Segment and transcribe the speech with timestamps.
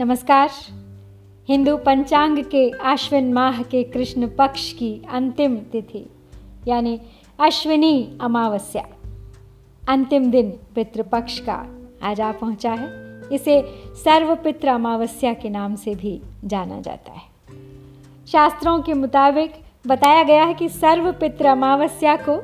[0.00, 0.50] नमस्कार।
[1.48, 6.06] हिंदू पंचांग के आश्विन माह के कृष्ण पक्ष की अंतिम तिथि,
[6.68, 7.00] यानी
[7.38, 8.82] अश्विनी अमावस्या।
[9.88, 11.66] अंतिम दिन पितृपक्ष का
[12.02, 12.88] आज आ पहुँचा है।
[13.32, 13.60] इसे
[13.94, 17.22] सर्वपित्र अमावस्या के नाम से भी जाना जाता है।
[18.26, 19.52] शास्त्रों के मुताबिक
[19.86, 22.36] बताया गया है कि सर्वपित्र अमावस्या को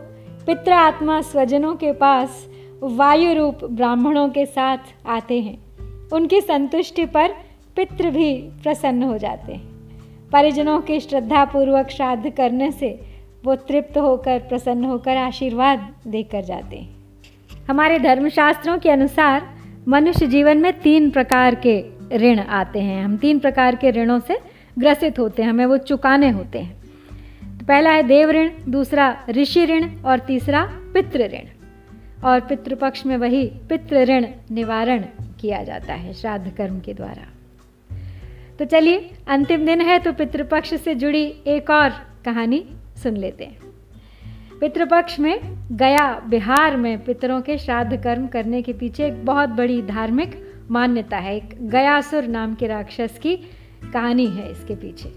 [0.46, 2.46] पित्र आत्मा स्वजनों के पास
[2.82, 5.69] वायु रूप ब्राह्मणों के साथ आते हैं।
[6.12, 7.28] उनकी संतुष्टि पर
[7.76, 9.62] पितृ भी प्रसन्न हो जाते हैं।
[10.32, 13.00] परिजनों के श्रद्धापूर्वक श्राद्ध करने से
[13.44, 16.96] वो तृप्त होकर, प्रसन्न होकर आशीर्वाद देकर जाते हैं।
[17.70, 19.48] हमारे धर्मशास्त्रों के अनुसार
[19.88, 24.38] मनुष्य जीवन में तीन प्रकार के ऋण आते हैं। हम तीन प्रकार के ऋणों से
[24.78, 26.76] ग्रसित होते हैं। हमें वो चुकाने होते हैं।
[27.58, 30.64] तो पहला है देव ऋण, दूसरा ऋषि ऋण और तीसरा
[30.94, 31.46] पितृ ऋण।
[32.24, 35.04] और पितृपक्ष में वही पितृ ऋण निवारण
[35.40, 37.26] किया जाता है श्राद्ध कर्म के द्वारा।
[38.58, 41.90] तो चलिए, अंतिम दिन है तो पितृपक्ष से जुड़ी एक और
[42.24, 42.64] कहानी
[43.02, 43.58] सुन लेते हैं।
[44.60, 45.40] पितृपक्ष में
[45.72, 50.36] गया बिहार में पितरों के श्राद्ध कर्म करने के पीछे एक बहुत बड़ी धार्मिक
[50.70, 53.36] मान्यता है। एक गयासुर नाम के राक्षस की
[53.92, 55.08] कहानी है इसके पीछे।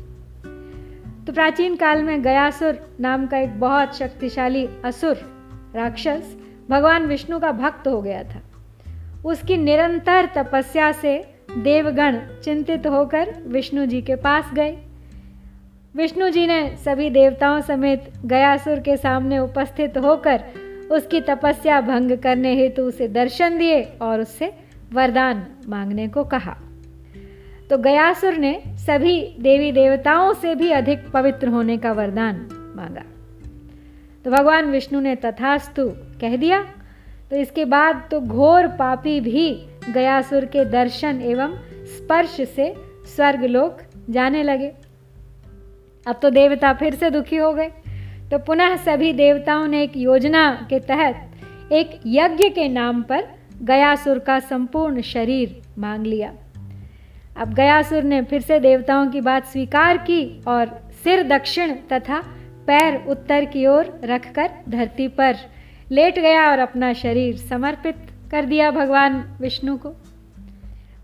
[1.26, 5.16] तो प्राचीन काल में गयासुर नाम का एक बहुत शक्तिशाली असुर
[5.76, 6.36] राक्षस
[6.70, 8.42] भगवान विष्णु का भक्त हो गया था।
[9.26, 11.18] उसकी निरंतर तपस्या से
[11.58, 14.78] देवगण चिंतित होकर विष्णु जी के पास गए।
[15.96, 20.44] विष्णु जी ने सभी देवताओं समेत गयासुर के सामने उपस्थित होकर
[20.92, 24.54] उसकी तपस्या भंग करने हेतु उसे दर्शन दिए और उससे
[24.94, 26.58] वरदान मांगने को कहा।
[27.70, 33.04] तो गयासुर ने सभी देवी देवताओं से भी अधिक पवित्र होने का वरदान मांगा।
[34.26, 35.90] तो भगवान विष्णु ने तथास्तु
[36.22, 36.66] कह दिया
[37.34, 39.46] तो इसके बाद तो घोर पापी भी
[39.94, 41.54] गयासुर के दर्शन एवं
[41.86, 42.68] स्पर्श से
[43.16, 43.78] स्वर्ग लोक
[44.10, 44.68] जाने लगे।
[46.06, 47.70] अब तो देवता फिर से दुखी हो गए।
[48.32, 53.24] तो पुनः सभी देवताओं ने एक योजना के तहत एक यज्ञ के नाम पर
[53.62, 56.32] गयासुर का संपूर्ण शरीर मांग लिया।
[57.38, 62.22] अब गयासुर ने फिर से देवताओं की बात स्वीकार की और सिर दक्षिण तथा
[62.68, 65.36] पैर उत्तर की ओर रखकर धरती पर
[65.92, 67.96] लेट गया और अपना शरीर समर्पित
[68.32, 69.90] कर दिया भगवान विष्णु को।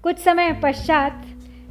[0.04, 1.26] कुछ समय पश्चात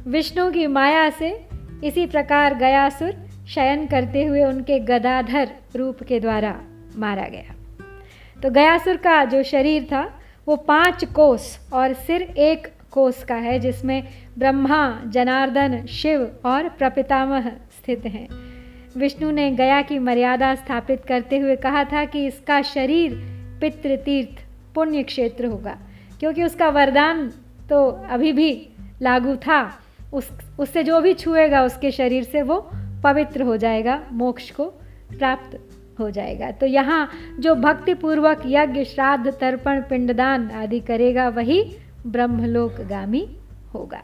[0.07, 1.45] विष्णु की माया से
[1.83, 3.13] इसी प्रकार गयासुर
[3.47, 6.61] शयन करते हुए उनके गदाधर रूप के द्वारा
[6.95, 7.55] मारा गया।
[8.43, 13.59] तो गयासुर का जो शरीर था, वो पाँच कोस और सिर एक कोस का है,
[13.59, 18.48] जिसमें ब्रह्मा, जनार्दन, शिव और प्रपितामह स्थित हैं।
[18.95, 23.13] विष्णु ने गया की मर्यादा स्थापित करते हुए कहा था कि इसका शरीर
[23.61, 24.43] पितृतीर्थ
[24.75, 25.77] पुण्य क्षेत्र होगा,
[26.19, 27.27] क्योंकि उसका वरदान
[27.69, 28.51] तो अभी भी
[29.01, 29.61] लागू था।
[30.13, 30.29] उस,
[30.59, 32.59] उससे जो भी छुएगा, उसके शरीर से वो
[33.03, 34.65] पवित्र हो जाएगा, मोक्ष को
[35.09, 35.59] प्राप्त
[35.99, 41.63] हो जाएगा। तो यहाँ जो भक्तिपूर्वक यज्ञ, श्राद्ध, तर्पण, पिंडदान आदि करेगा, वही
[42.07, 43.27] ब्रह्मलोकगामी
[43.73, 44.01] होगा।